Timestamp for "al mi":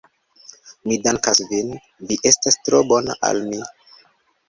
3.33-3.65